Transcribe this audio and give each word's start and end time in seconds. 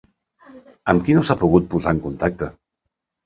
Amb 0.93 1.03
qui 1.09 1.17
no 1.17 1.21
s'ha 1.27 1.37
pogut 1.43 1.69
posar 1.73 1.93
en 1.97 2.01
contacte? 2.09 2.49